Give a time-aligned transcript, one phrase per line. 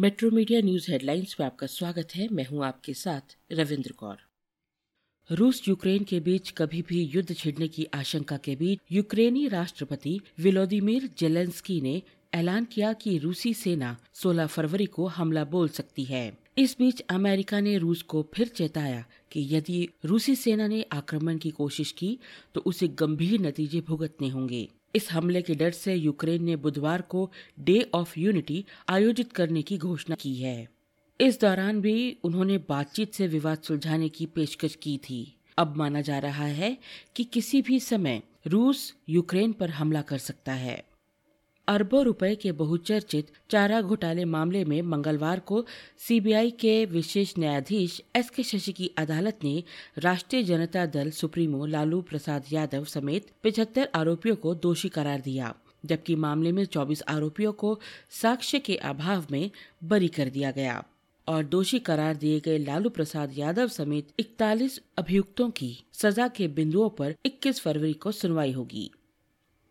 [0.00, 4.16] Metro media news headlines में आपका स्वागत है। मैं हूँ आपके साथ रविंद्र कौर।
[5.30, 11.10] रूस यूक्रेन के बीच कभी भी युद्ध छिड़ने की आशंका के बीच यूक्रेनी राष्ट्रपति विलोदिमिर
[11.18, 12.02] जेलेंस्की ने
[12.34, 17.60] ऐलान किया कि रूसी सेना 16 फरवरी को हमला बोल सकती है। इस बीच अमेरिका
[17.60, 22.18] ने रूस को फिर चेताया कि यदि रूसी सेना ने आक्रमण की कोशिश की
[22.54, 27.32] तो उसे गंभीर नतीजे भुगतने होंगे। इस हमले के डर से यूक्रेन ने बुधवार को
[27.60, 30.68] डे ऑफ़ यूनिटी आयोजित करने की घोषणा की है।
[31.20, 36.18] इस दौरान भी उन्होंने बातचीत से विवाद सुलझाने की पेशकश की थी। अब माना जा
[36.18, 36.78] रहा है
[37.16, 40.89] कि किसी भी समय रूस यूक्रेन पर हमला कर सकता है।
[41.70, 45.64] अरबों रुपए के बहुचर्चित चारा घोटाले मामले में मंगलवार को
[45.98, 49.62] सीबीआई के विशेष न्यायाधीश एस के शशि की अदालत ने
[49.98, 55.54] राष्ट्रीय जनता दल सुप्रीमो लालू प्रसाद यादव समेत पिछहत्तर आरोपियों को दोषी करार दिया,
[55.86, 57.78] जबकि मामले में 24 आरोपियों को
[58.10, 59.50] साक्ष्य के अभाव में
[59.84, 60.84] बरी कर दिया गया
[61.28, 66.88] और दोषी करार दिए गए लालू प्रसाद यादव समेत 41 अभियुक्तों की सजा के बिंदुओं
[66.90, 68.90] पर 21 फरवरी को सुनवाई होगी।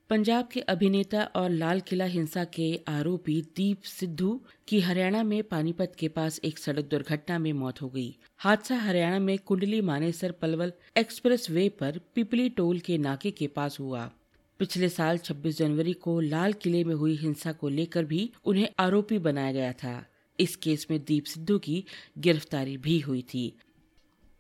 [0.10, 5.94] पंजाब के अभिनेता और लाल किला हिंसा के आरोपी दीप सिद्धू की हरियाणा में पानीपत
[6.00, 10.74] के पास एक सड़क दुर्घटना में मौत हो गई। हादसा हरियाणा में कुंडली मानेसर पलवल
[10.98, 14.12] एक्सप्रेस वे पर पिपली टोल के नाके के पास हुआ।
[14.60, 19.18] पिछले साल 26 जनवरी को लाल किले में हुई हिंसा को लेकर भी उन्हें आरोपी
[19.18, 20.06] बनाया गया था।
[20.40, 21.84] इस केस में दीप सिद्धू की
[22.18, 23.58] गिरफ्तारी भी हुई थी।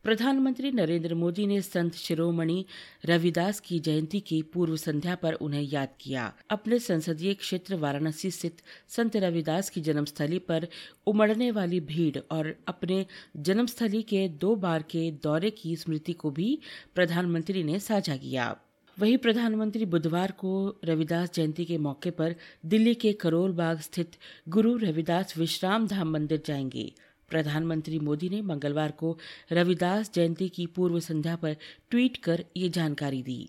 [0.03, 2.65] प्रधानमंत्री नरेंद्र मोदी ने संत शिरोमणि
[3.05, 8.61] रविदास की जयंती की पूर्व संध्या पर उन्हें याद किया। अपने संसदीय क्षेत्र वाराणसी स्थित
[8.87, 10.67] संत रविदास की जन्मस्थली पर
[11.07, 13.05] उमड़ने वाली भीड़ और अपने
[13.37, 16.59] जन्मस्थली के दो बार के दौरे की स्मृति को भी
[16.95, 18.57] प्रधानमंत्री ने साझा किया।
[18.99, 24.11] वहीं प्रधानमंत्री बुधवार को रविदास जयंती के मौके पर दिल्ली के करोल बाग स्थित
[24.49, 26.93] गुरु रविदास विश्राम धाम मंदिर जाएँगे।
[27.29, 29.17] प्रधानमंत्री मोदी ने मंगलवार को
[29.51, 31.55] रविदास जयंती की पूर्व संध्या पर
[31.91, 33.47] ट्वीट कर ये जानकारी दी।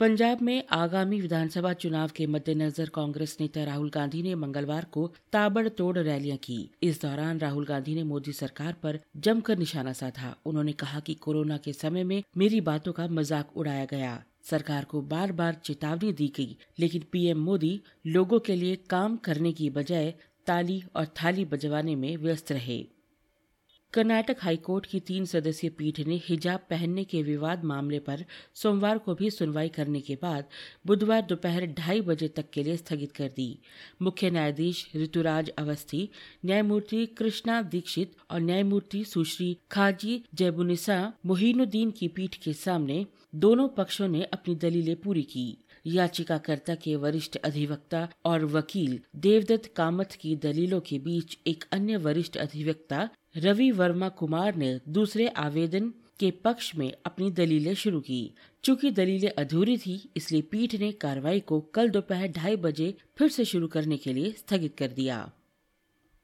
[0.00, 5.98] पंजाब में आगामी विधानसभा चुनाव के मद्देनजर कांग्रेस नेता राहुल गांधी ने मंगलवार को ताबड़तोड़
[5.98, 11.00] रैलियाँ की। इस दौरान राहुल गांधी ने मोदी सरकार पर जमकर निशाना साधा। उन्होंने कहा
[11.00, 15.54] कि कोरोना के समय में मेरी बातों का मज़ाक उड़ाया गया। सरकार को बार बार
[15.64, 20.14] चेतावनी दी गई, लेकिन पीएम मोदी लोगों के लिए काम करने की बजाय
[20.48, 22.84] ताली और थाली बजवाने में व्यस्त रहे।
[23.92, 29.14] कर्नाटक हाईकोर्ट की तीन सदस्यीय पीठ ने हिजाब पहनने के विवाद मामले पर सोमवार को
[29.14, 30.44] भी सुनवाई करने के बाद
[30.86, 33.48] बुधवार दोपहर ढाई बजे तक के लिए स्थगित कर दी।
[34.02, 36.08] मुख्य न्यायाधीश ऋतुराज अवस्थी,
[36.44, 44.08] न्यायमूर्ति कृष्णा दीक्षित और न्यायमूर्ति सुश्री खाजी जयबुनिसा मोहिनुद्दीन की पीठ के सामने दोनों पक्षों
[44.08, 45.56] ने अपनी दलीलें पूरी की।
[45.88, 52.36] याचिकाकर्ता के वरिष्ठ अधिवक्ता और वकील देवदत्त कामत की दलीलों के बीच एक अन्य वरिष्ठ
[52.36, 58.20] अधिवक्ता, रवि वर्मा कुमार ने दूसरे आवेदन के पक्ष में अपनी दलीलें शुरू की।
[58.64, 63.44] चूँकि दलीलें अधूरी थी, इसलिए पीठ ने कार्रवाई को कल दोपहर ढाई बजे फिर से
[63.44, 65.30] शुरू करने के लिए स्थगित कर दिया।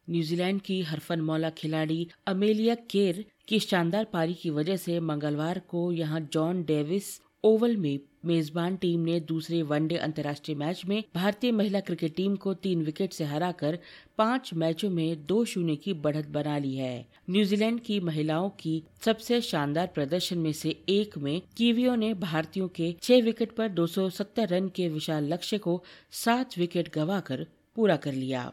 [0.08, 5.90] न्यूजीलैंड की हरफन मौला खिलाड़ी अमेलिया केर की शानदार पारी की वजह से मंगलवार को
[5.92, 7.06] यहाँ जॉन डेविस
[7.44, 12.54] ओवल में मेजबान टीम ने दूसरे वनडे अंतर्राष्ट्रीय मैच में भारतीय महिला क्रिकेट टीम को
[12.54, 13.78] तीन विकेट से हराकर
[14.18, 19.40] पाँच मैचों में दो शून्य की बढ़त बना ली है। न्यूजीलैंड की महिलाओं की सबसे
[19.40, 24.68] शानदार प्रदर्शन में से एक में कीवियों ने भारतीयों के छह विकेट पर 270 रन
[24.68, 27.46] के विशाल लक्ष्य को सात विकेट गंवाकर
[27.76, 28.52] पूरा कर लिया।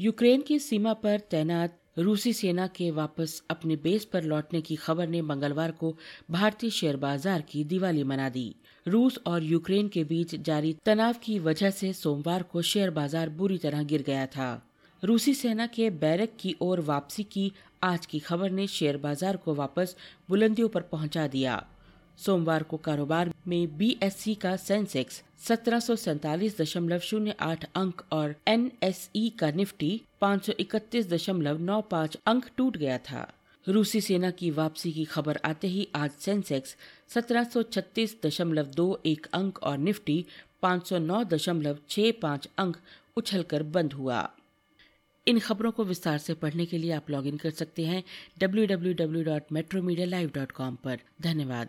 [0.00, 5.08] यूक्रेन की सीमा पर तैनात रूसी सेना के वापस अपने बेस पर लौटने की खबर
[5.08, 5.94] ने मंगलवार को
[6.30, 8.54] भारतीय शेयर बाज़ार की दिवाली मना दी।
[8.86, 13.58] रूस और यूक्रेन के बीच जारी तनाव की वजह से सोमवार को शेयर बाज़ार बुरी
[13.58, 14.62] तरह गिर गया था।
[15.02, 19.54] रूसी सेना के बैरक की ओर वापसी की आज की खबर ने शेयर बाज़ार को
[19.54, 19.96] वापस
[20.28, 21.64] बुलंदियों पर पहुँचा दिया।
[22.16, 25.80] सोमवार को कारोबार में बीएससी का सेंसेक्स सत्रह
[26.58, 32.46] दशमलव शून्य आठ अंक और एनएसई का निफ्टी पाँच सौ इकतीस दशमलव नौ पाँच अंक
[32.56, 33.32] टूट गया था।
[33.68, 36.76] रूसी सेना की वापसी की खबर आते ही आज सेंसेक्स
[37.08, 40.26] सत्रह सौ छत्तीस दशमलव दो एक अंक और निफ्टी
[40.62, 42.76] पाँच सौ नौ दशमलव छह पाँच अंक
[43.16, 44.30] उछलकर बंद हुआ।
[45.28, 48.04] इन खबरों को विस्तार से पढ़ने के लिए आप लॉगिन कर सकते हैं
[48.42, 51.68] www.metromedia.live.com पर। धन्यवाद।